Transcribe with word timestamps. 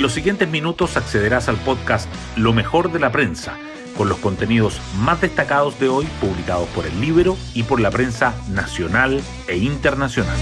En 0.00 0.04
los 0.04 0.14
siguientes 0.14 0.48
minutos 0.48 0.96
accederás 0.96 1.50
al 1.50 1.58
podcast 1.58 2.08
Lo 2.34 2.54
mejor 2.54 2.90
de 2.90 2.98
la 2.98 3.12
prensa, 3.12 3.58
con 3.98 4.08
los 4.08 4.16
contenidos 4.16 4.80
más 4.98 5.20
destacados 5.20 5.78
de 5.78 5.90
hoy 5.90 6.06
publicados 6.22 6.66
por 6.70 6.86
el 6.86 6.98
libro 7.02 7.36
y 7.52 7.64
por 7.64 7.82
la 7.82 7.90
prensa 7.90 8.34
nacional 8.50 9.20
e 9.46 9.58
internacional. 9.58 10.38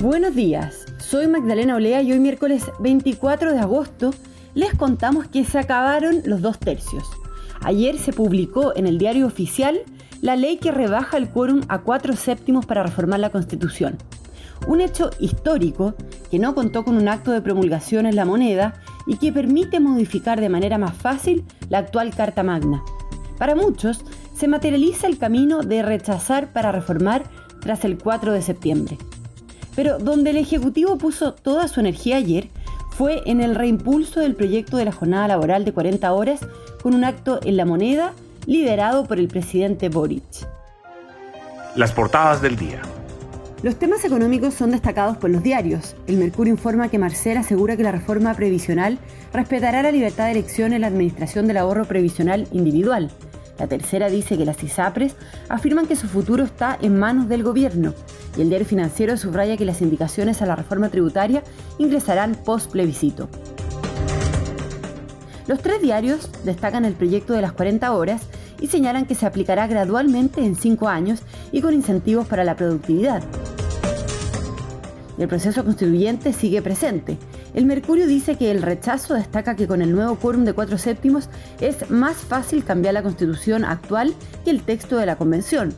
Buenos 0.00 0.34
días, 0.34 0.84
soy 0.98 1.28
Magdalena 1.28 1.76
Olea 1.76 2.02
y 2.02 2.10
hoy 2.10 2.18
miércoles 2.18 2.64
24 2.80 3.52
de 3.52 3.60
agosto 3.60 4.12
les 4.54 4.74
contamos 4.74 5.28
que 5.28 5.44
se 5.44 5.60
acabaron 5.60 6.22
los 6.24 6.42
dos 6.42 6.58
tercios. 6.58 7.04
Ayer 7.60 7.96
se 7.96 8.12
publicó 8.12 8.74
en 8.74 8.88
el 8.88 8.98
diario 8.98 9.28
oficial 9.28 9.82
la 10.20 10.34
ley 10.34 10.56
que 10.56 10.72
rebaja 10.72 11.16
el 11.16 11.28
quórum 11.28 11.60
a 11.68 11.78
cuatro 11.82 12.16
séptimos 12.16 12.66
para 12.66 12.82
reformar 12.82 13.20
la 13.20 13.30
Constitución. 13.30 13.98
Un 14.66 14.80
hecho 14.80 15.10
histórico 15.18 15.94
que 16.30 16.38
no 16.38 16.54
contó 16.54 16.84
con 16.84 16.96
un 16.96 17.08
acto 17.08 17.32
de 17.32 17.42
promulgación 17.42 18.06
en 18.06 18.16
la 18.16 18.24
moneda 18.24 18.74
y 19.06 19.16
que 19.16 19.32
permite 19.32 19.80
modificar 19.80 20.40
de 20.40 20.48
manera 20.48 20.78
más 20.78 20.94
fácil 20.94 21.44
la 21.68 21.78
actual 21.78 22.14
Carta 22.14 22.42
Magna. 22.42 22.82
Para 23.38 23.54
muchos, 23.54 24.04
se 24.34 24.48
materializa 24.48 25.06
el 25.06 25.18
camino 25.18 25.62
de 25.62 25.82
rechazar 25.82 26.52
para 26.52 26.72
reformar 26.72 27.24
tras 27.60 27.84
el 27.84 27.98
4 27.98 28.32
de 28.32 28.42
septiembre. 28.42 28.98
Pero 29.74 29.98
donde 29.98 30.30
el 30.30 30.36
Ejecutivo 30.36 30.98
puso 30.98 31.34
toda 31.34 31.68
su 31.68 31.80
energía 31.80 32.16
ayer 32.16 32.48
fue 32.90 33.22
en 33.26 33.40
el 33.40 33.54
reimpulso 33.54 34.20
del 34.20 34.34
proyecto 34.34 34.76
de 34.76 34.84
la 34.84 34.92
jornada 34.92 35.28
laboral 35.28 35.64
de 35.64 35.72
40 35.72 36.12
horas 36.12 36.40
con 36.82 36.94
un 36.94 37.04
acto 37.04 37.40
en 37.42 37.56
la 37.56 37.64
moneda 37.64 38.12
liderado 38.46 39.06
por 39.06 39.18
el 39.18 39.28
presidente 39.28 39.88
Boric. 39.88 40.46
Las 41.74 41.92
portadas 41.92 42.42
del 42.42 42.56
día. 42.56 42.82
Los 43.62 43.76
temas 43.76 44.04
económicos 44.04 44.54
son 44.54 44.72
destacados 44.72 45.16
por 45.18 45.30
los 45.30 45.44
diarios. 45.44 45.94
El 46.08 46.16
Mercurio 46.16 46.52
informa 46.52 46.88
que 46.88 46.98
Marcel 46.98 47.36
asegura 47.36 47.76
que 47.76 47.84
la 47.84 47.92
reforma 47.92 48.34
previsional 48.34 48.98
respetará 49.32 49.84
la 49.84 49.92
libertad 49.92 50.24
de 50.24 50.32
elección 50.32 50.72
en 50.72 50.80
la 50.80 50.88
administración 50.88 51.46
del 51.46 51.58
ahorro 51.58 51.84
previsional 51.84 52.48
individual. 52.50 53.12
La 53.60 53.68
tercera 53.68 54.10
dice 54.10 54.36
que 54.36 54.44
las 54.44 54.60
ISAPRES 54.64 55.14
afirman 55.48 55.86
que 55.86 55.94
su 55.94 56.08
futuro 56.08 56.42
está 56.42 56.76
en 56.82 56.98
manos 56.98 57.28
del 57.28 57.44
gobierno. 57.44 57.94
Y 58.36 58.40
el 58.40 58.48
diario 58.48 58.66
financiero 58.66 59.16
subraya 59.16 59.56
que 59.56 59.64
las 59.64 59.80
indicaciones 59.80 60.42
a 60.42 60.46
la 60.46 60.56
reforma 60.56 60.88
tributaria 60.88 61.44
ingresarán 61.78 62.34
post 62.34 62.72
plebiscito. 62.72 63.28
Los 65.46 65.60
tres 65.60 65.80
diarios 65.80 66.30
destacan 66.44 66.84
el 66.84 66.94
proyecto 66.94 67.32
de 67.32 67.42
las 67.42 67.52
40 67.52 67.92
horas 67.92 68.22
y 68.62 68.68
señalan 68.68 69.04
que 69.04 69.16
se 69.16 69.26
aplicará 69.26 69.66
gradualmente 69.66 70.40
en 70.42 70.56
cinco 70.56 70.88
años 70.88 71.20
y 71.50 71.60
con 71.60 71.74
incentivos 71.74 72.26
para 72.26 72.44
la 72.44 72.56
productividad. 72.56 73.22
El 75.18 75.28
proceso 75.28 75.64
constituyente 75.64 76.32
sigue 76.32 76.62
presente. 76.62 77.18
El 77.54 77.66
Mercurio 77.66 78.06
dice 78.06 78.36
que 78.36 78.50
el 78.50 78.62
rechazo 78.62 79.14
destaca 79.14 79.56
que 79.56 79.66
con 79.66 79.82
el 79.82 79.92
nuevo 79.92 80.16
quórum 80.16 80.44
de 80.44 80.54
cuatro 80.54 80.78
séptimos 80.78 81.28
es 81.60 81.90
más 81.90 82.16
fácil 82.16 82.64
cambiar 82.64 82.94
la 82.94 83.02
constitución 83.02 83.64
actual 83.64 84.14
que 84.44 84.50
el 84.50 84.62
texto 84.62 84.96
de 84.96 85.06
la 85.06 85.16
convención. 85.16 85.74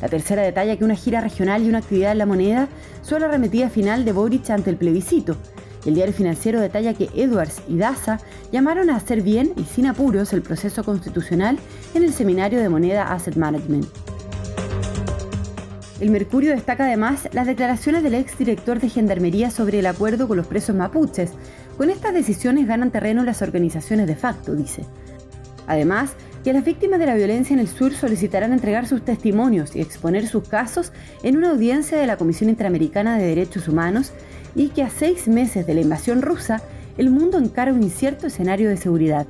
La 0.00 0.08
tercera 0.08 0.42
detalla 0.42 0.76
que 0.76 0.84
una 0.84 0.94
gira 0.94 1.20
regional 1.20 1.64
y 1.64 1.68
una 1.68 1.78
actividad 1.78 2.12
en 2.12 2.18
la 2.18 2.26
moneda 2.26 2.68
son 3.02 3.22
la 3.22 3.28
arremetida 3.28 3.70
final 3.70 4.04
de 4.04 4.12
Boric 4.12 4.50
ante 4.50 4.70
el 4.70 4.76
plebiscito. 4.76 5.36
El 5.86 5.94
diario 5.94 6.12
financiero 6.12 6.60
detalla 6.60 6.94
que 6.94 7.08
Edwards 7.14 7.62
y 7.68 7.78
Daza 7.78 8.18
llamaron 8.50 8.90
a 8.90 8.96
hacer 8.96 9.22
bien 9.22 9.52
y 9.56 9.64
sin 9.64 9.86
apuros 9.86 10.32
el 10.32 10.42
proceso 10.42 10.82
constitucional 10.82 11.58
en 11.94 12.02
el 12.02 12.12
seminario 12.12 12.60
de 12.60 12.68
moneda 12.68 13.12
Asset 13.12 13.36
Management. 13.36 13.86
El 16.00 16.10
Mercurio 16.10 16.50
destaca 16.50 16.84
además 16.84 17.28
las 17.32 17.46
declaraciones 17.46 18.02
del 18.02 18.14
exdirector 18.14 18.80
de 18.80 18.90
Gendarmería 18.90 19.50
sobre 19.50 19.78
el 19.78 19.86
acuerdo 19.86 20.28
con 20.28 20.36
los 20.36 20.46
presos 20.46 20.76
mapuches. 20.76 21.30
Con 21.78 21.88
estas 21.88 22.12
decisiones 22.12 22.66
ganan 22.66 22.90
terreno 22.90 23.22
las 23.22 23.40
organizaciones 23.40 24.06
de 24.06 24.16
facto, 24.16 24.54
dice. 24.54 24.84
Además, 25.66 26.14
que 26.44 26.52
las 26.52 26.64
víctimas 26.64 27.00
de 27.00 27.06
la 27.06 27.14
violencia 27.14 27.54
en 27.54 27.60
el 27.60 27.66
sur 27.66 27.92
solicitarán 27.92 28.52
entregar 28.52 28.86
sus 28.86 29.04
testimonios 29.04 29.74
y 29.74 29.80
exponer 29.80 30.28
sus 30.28 30.46
casos 30.48 30.92
en 31.22 31.36
una 31.36 31.50
audiencia 31.50 31.98
de 31.98 32.06
la 32.06 32.16
Comisión 32.16 32.50
Interamericana 32.50 33.18
de 33.18 33.26
Derechos 33.26 33.66
Humanos 33.66 34.12
y 34.56 34.70
que 34.70 34.82
a 34.82 34.90
seis 34.90 35.28
meses 35.28 35.66
de 35.66 35.74
la 35.74 35.82
invasión 35.82 36.22
rusa, 36.22 36.62
el 36.98 37.10
mundo 37.10 37.38
encara 37.38 37.72
un 37.72 37.82
incierto 37.82 38.26
escenario 38.26 38.68
de 38.68 38.78
seguridad. 38.78 39.26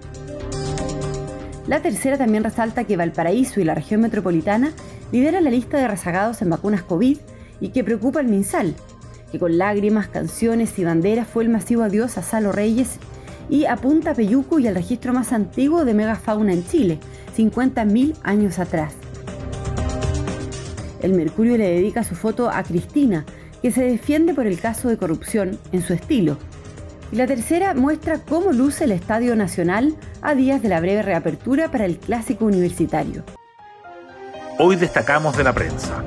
La 1.67 1.83
tercera 1.83 2.17
también 2.17 2.45
resalta 2.45 2.85
que 2.85 2.97
Valparaíso 2.97 3.61
y 3.61 3.65
la 3.65 3.75
región 3.75 4.01
metropolitana 4.01 4.73
lidera 5.11 5.41
la 5.41 5.51
lista 5.51 5.79
de 5.79 5.89
rezagados 5.89 6.41
en 6.43 6.51
vacunas 6.51 6.85
COVID 6.85 7.19
y 7.61 7.69
que 7.71 7.83
preocupa 7.83 8.21
al 8.21 8.29
MinSal, 8.29 8.75
que 9.33 9.41
con 9.41 9.59
lágrimas, 9.59 10.07
canciones 10.07 10.79
y 10.79 10.85
banderas 10.85 11.27
fue 11.27 11.43
el 11.43 11.51
masivo 11.51 11.83
adiós 11.83 12.17
a 12.19 12.23
Salo 12.23 12.53
Reyes 12.53 12.99
y 13.51 13.65
apunta 13.65 14.13
a 14.13 14.15
Peyuco 14.15 14.61
y 14.61 14.69
al 14.69 14.77
registro 14.77 15.13
más 15.13 15.33
antiguo 15.33 15.85
de 15.85 15.95
megafauna 15.95 16.53
en 16.53 16.65
Chile, 16.65 17.01
50.000 17.37 18.15
años 18.23 18.61
atrás. 18.61 18.95
El 21.03 21.15
Mercurio 21.15 21.57
le 21.57 21.69
dedica 21.69 22.05
su 22.05 22.15
foto 22.15 22.51
a 22.51 22.63
Cristina, 22.63 23.25
que 23.67 23.73
se 23.73 23.83
defiende 23.83 24.33
por 24.33 24.47
el 24.47 24.61
caso 24.61 24.89
de 24.89 24.97
corrupción 24.97 25.59
en 25.73 25.83
su 25.83 25.93
estilo. 25.93 26.39
Y 27.11 27.17
la 27.17 27.27
tercera 27.27 27.75
muestra 27.75 28.21
cómo 28.21 28.53
luce 28.53 28.85
el 28.85 28.93
Estadio 28.93 29.35
Nacional 29.35 29.97
a 30.23 30.37
días 30.37 30.63
de 30.63 30.69
la 30.69 30.79
breve 30.79 31.03
reapertura 31.03 31.69
para 31.69 31.85
el 31.85 31.99
clásico 31.99 32.45
universitario. 32.45 33.25
Hoy 34.61 34.77
destacamos 34.77 35.37
de 35.37 35.43
la 35.43 35.53
prensa. 35.53 36.05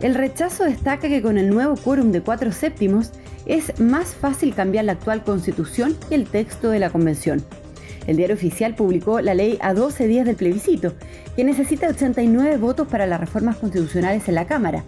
El 0.00 0.16
rechazo 0.16 0.64
destaca 0.64 1.08
que 1.08 1.22
con 1.22 1.38
el 1.38 1.50
nuevo 1.50 1.76
quórum 1.76 2.10
de 2.10 2.20
cuatro 2.20 2.50
séptimos 2.50 3.12
es 3.46 3.78
más 3.78 4.16
fácil 4.16 4.56
cambiar 4.56 4.86
la 4.86 4.92
actual 4.94 5.22
constitución 5.22 5.96
que 6.08 6.16
el 6.16 6.26
texto 6.26 6.70
de 6.70 6.80
la 6.80 6.90
convención. 6.90 7.44
El 8.08 8.16
diario 8.16 8.34
oficial 8.34 8.74
publicó 8.74 9.20
la 9.20 9.34
ley 9.34 9.56
a 9.60 9.72
12 9.72 10.08
días 10.08 10.26
del 10.26 10.34
plebiscito, 10.34 10.94
que 11.36 11.44
necesita 11.44 11.86
89 11.86 12.56
votos 12.56 12.88
para 12.88 13.06
las 13.06 13.20
reformas 13.20 13.56
constitucionales 13.58 14.28
en 14.28 14.34
la 14.34 14.48
Cámara. 14.48 14.82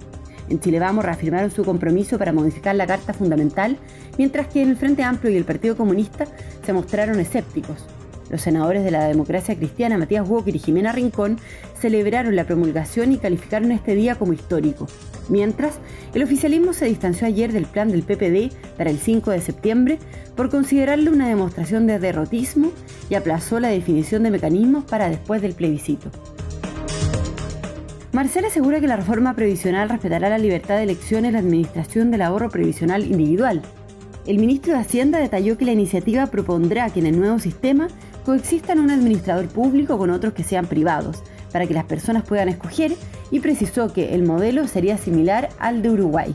En 0.49 0.61
Chile 0.61 0.79
Vamos 0.79 1.05
reafirmaron 1.05 1.51
su 1.51 1.65
compromiso 1.65 2.19
para 2.19 2.33
modificar 2.33 2.75
la 2.75 2.87
Carta 2.87 3.13
Fundamental, 3.13 3.79
mientras 4.19 4.47
que 4.49 4.63
el 4.63 4.77
Frente 4.77 5.03
Amplio 5.03 5.33
y 5.33 5.37
el 5.37 5.45
Partido 5.45 5.77
Comunista 5.77 6.27
se 6.65 6.73
mostraron 6.73 7.19
escépticos. 7.21 7.85
Los 8.31 8.43
senadores 8.43 8.83
de 8.83 8.91
la 8.91 9.07
democracia 9.07 9.57
cristiana 9.57 9.99
Matías 9.99 10.29
Walker 10.29 10.55
y 10.55 10.59
Jimena 10.59 10.93
Rincón 10.93 11.39
celebraron 11.81 12.35
la 12.35 12.45
promulgación 12.45 13.13
y 13.13 13.19
calificaron 13.19 13.71
este 13.71 13.95
día 13.95 14.17
como 14.17 14.33
histórico. 14.33 14.87
Mientras, 15.29 15.79
el 16.15 16.23
oficialismo 16.23 16.73
se 16.73 16.87
distanció 16.87 17.27
ayer 17.27 17.53
del 17.53 17.67
plan 17.67 17.89
del 17.91 18.03
PPD 18.03 18.53
para 18.77 18.91
el 18.91 18.99
5 18.99 19.31
de 19.31 19.41
septiembre 19.41 19.99
por 20.35 20.51
considerarlo 20.51 21.13
una 21.13 21.29
demostración 21.29 21.87
de 21.87 21.99
derrotismo 21.99 22.73
y 23.11 23.15
aplazó 23.15 23.61
la 23.61 23.69
definición 23.69 24.23
de 24.23 24.31
mecanismos 24.31 24.85
para 24.85 25.09
después 25.09 25.43
del 25.43 25.55
plebiscito. 25.55 26.11
Marcela 28.17 28.49
asegura 28.49 28.81
que 28.81 28.87
la 28.87 28.97
reforma 28.97 29.35
previsional 29.35 29.91
respetará 29.91 30.31
la 30.31 30.39
libertad 30.39 30.79
de 30.79 30.85
elección 30.85 31.27
en 31.27 31.35
la 31.35 31.41
administración 31.41 32.11
del 32.11 32.23
ahorro 32.23 32.49
previsional 32.49 33.05
individual. 33.05 33.61
El 34.27 34.39
ministro 34.39 34.73
de 34.73 34.79
Hacienda 34.79 35.19
detalló 35.19 35.59
que 35.59 35.67
la 35.67 35.73
iniciativa 35.73 36.25
propondrá 36.29 36.89
que 36.89 37.01
en 37.01 37.05
el 37.09 37.21
nuevo 37.21 37.39
sistema 37.39 37.89
coexistan 38.25 38.81
un 38.81 38.91
administrador 38.91 39.49
público 39.49 39.99
con 39.99 40.09
otros 40.09 40.33
que 40.33 40.45
sean 40.45 40.65
privados, 40.65 41.23
para 41.53 41.67
que 41.67 41.75
las 41.75 41.85
personas 41.85 42.23
puedan 42.23 42.49
escoger 42.49 42.95
y 43.31 43.41
precisó 43.41 43.93
que 43.93 44.15
el 44.15 44.23
modelo 44.23 44.67
sería 44.67 44.97
similar 44.97 45.51
al 45.59 45.83
de 45.83 45.91
Uruguay. 45.91 46.35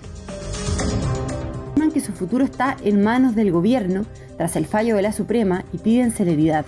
que 1.91 1.99
su 1.99 2.13
futuro 2.13 2.45
está 2.45 2.77
en 2.83 3.03
manos 3.03 3.35
del 3.35 3.51
gobierno 3.51 4.05
tras 4.37 4.55
el 4.55 4.67
fallo 4.67 4.95
de 4.95 5.01
la 5.01 5.11
Suprema 5.11 5.65
y 5.73 5.79
piden 5.79 6.11
celeridad. 6.11 6.63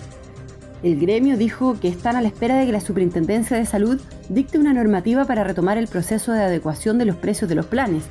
El 0.82 1.00
gremio 1.00 1.36
dijo 1.36 1.78
que 1.80 1.88
están 1.88 2.16
a 2.16 2.20
la 2.20 2.28
espera 2.28 2.56
de 2.56 2.66
que 2.66 2.72
la 2.72 2.80
Superintendencia 2.80 3.56
de 3.56 3.64
Salud 3.64 4.00
dicte 4.28 4.58
una 4.58 4.74
normativa 4.74 5.24
para 5.24 5.44
retomar 5.44 5.78
el 5.78 5.88
proceso 5.88 6.32
de 6.32 6.42
adecuación 6.42 6.98
de 6.98 7.06
los 7.06 7.16
precios 7.16 7.48
de 7.48 7.54
los 7.54 7.66
planes. 7.66 8.04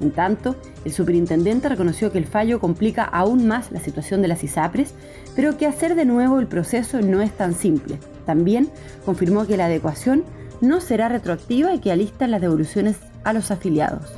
En 0.00 0.10
tanto, 0.10 0.56
el 0.84 0.92
superintendente 0.92 1.68
reconoció 1.68 2.10
que 2.10 2.18
el 2.18 2.26
fallo 2.26 2.60
complica 2.60 3.04
aún 3.04 3.46
más 3.46 3.70
la 3.70 3.80
situación 3.80 4.22
de 4.22 4.28
las 4.28 4.42
ISAPRES, 4.42 4.94
pero 5.36 5.56
que 5.56 5.66
hacer 5.66 5.94
de 5.94 6.04
nuevo 6.04 6.40
el 6.40 6.46
proceso 6.46 7.00
no 7.00 7.20
es 7.20 7.32
tan 7.32 7.54
simple. 7.54 7.98
También 8.26 8.70
confirmó 9.04 9.46
que 9.46 9.56
la 9.56 9.66
adecuación 9.66 10.24
no 10.60 10.80
será 10.80 11.08
retroactiva 11.08 11.74
y 11.74 11.78
que 11.78 11.92
alistan 11.92 12.30
las 12.30 12.40
devoluciones 12.40 12.96
a 13.22 13.32
los 13.32 13.50
afiliados. 13.50 14.12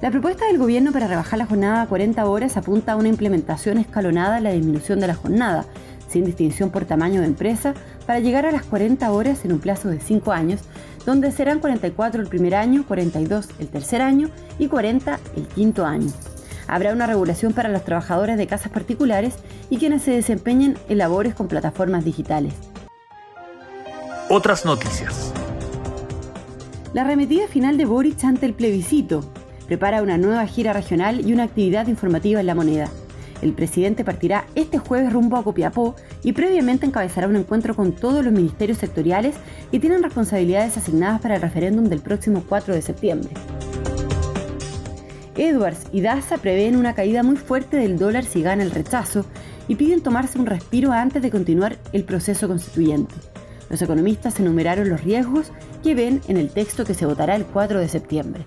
La 0.00 0.12
propuesta 0.12 0.46
del 0.46 0.58
gobierno 0.58 0.92
para 0.92 1.08
rebajar 1.08 1.40
la 1.40 1.46
jornada 1.46 1.82
a 1.82 1.86
40 1.88 2.24
horas 2.24 2.56
apunta 2.56 2.92
a 2.92 2.96
una 2.96 3.08
implementación 3.08 3.78
escalonada 3.78 4.38
en 4.38 4.44
la 4.44 4.52
disminución 4.52 5.00
de 5.00 5.08
la 5.08 5.16
jornada, 5.16 5.66
sin 6.08 6.24
distinción 6.24 6.70
por 6.70 6.84
tamaño 6.84 7.20
de 7.20 7.26
empresa, 7.26 7.74
para 8.06 8.20
llegar 8.20 8.46
a 8.46 8.52
las 8.52 8.64
40 8.64 9.10
horas 9.12 9.44
en 9.44 9.52
un 9.52 9.60
plazo 9.60 9.88
de 9.88 10.00
5 10.00 10.32
años, 10.32 10.60
donde 11.06 11.30
serán 11.30 11.60
44 11.60 12.20
el 12.20 12.28
primer 12.28 12.54
año, 12.54 12.84
42 12.86 13.48
el 13.58 13.68
tercer 13.68 14.02
año 14.02 14.30
y 14.58 14.68
40 14.68 15.20
el 15.36 15.46
quinto 15.46 15.86
año. 15.86 16.10
Habrá 16.66 16.92
una 16.92 17.06
regulación 17.06 17.54
para 17.54 17.70
los 17.70 17.84
trabajadores 17.84 18.36
de 18.36 18.46
casas 18.46 18.70
particulares 18.70 19.34
y 19.70 19.78
quienes 19.78 20.02
se 20.02 20.10
desempeñen 20.10 20.76
en 20.88 20.98
labores 20.98 21.34
con 21.34 21.48
plataformas 21.48 22.04
digitales. 22.04 22.52
Otras 24.28 24.66
noticias. 24.66 25.32
La 26.92 27.02
arremetida 27.02 27.48
final 27.48 27.78
de 27.78 27.86
Boric 27.86 28.22
ante 28.24 28.46
el 28.46 28.54
plebiscito. 28.54 29.24
prepara 29.66 30.02
una 30.02 30.16
nueva 30.16 30.46
gira 30.46 30.72
regional 30.72 31.26
y 31.26 31.32
una 31.32 31.44
actividad 31.44 31.86
informativa 31.88 32.40
en 32.40 32.46
la 32.46 32.54
moneda. 32.54 32.88
El 33.40 33.52
presidente 33.52 34.04
partirá 34.04 34.46
este 34.54 34.78
jueves 34.78 35.12
rumbo 35.12 35.36
a 35.36 35.44
Copiapó 35.44 35.94
y 36.22 36.32
previamente 36.32 36.86
encabezará 36.86 37.28
un 37.28 37.36
encuentro 37.36 37.74
con 37.76 37.92
todos 37.92 38.24
los 38.24 38.32
ministerios 38.32 38.78
sectoriales 38.78 39.36
que 39.70 39.78
tienen 39.78 40.02
responsabilidades 40.02 40.76
asignadas 40.76 41.20
para 41.20 41.36
el 41.36 41.42
referéndum 41.42 41.84
del 41.84 42.00
próximo 42.00 42.42
4 42.48 42.74
de 42.74 42.82
septiembre. 42.82 43.30
Edwards 45.36 45.86
y 45.92 46.00
Daza 46.00 46.38
prevén 46.38 46.74
una 46.74 46.94
caída 46.94 47.22
muy 47.22 47.36
fuerte 47.36 47.76
del 47.76 47.96
dólar 47.96 48.24
si 48.24 48.42
gana 48.42 48.64
el 48.64 48.72
rechazo 48.72 49.24
y 49.68 49.76
piden 49.76 50.02
tomarse 50.02 50.38
un 50.38 50.46
respiro 50.46 50.90
antes 50.90 51.22
de 51.22 51.30
continuar 51.30 51.78
el 51.92 52.04
proceso 52.04 52.48
constituyente. 52.48 53.14
Los 53.70 53.82
economistas 53.82 54.40
enumeraron 54.40 54.88
los 54.88 55.04
riesgos 55.04 55.52
que 55.84 55.94
ven 55.94 56.20
en 56.26 56.38
el 56.38 56.50
texto 56.50 56.84
que 56.84 56.94
se 56.94 57.06
votará 57.06 57.36
el 57.36 57.44
4 57.44 57.78
de 57.78 57.88
septiembre. 57.88 58.46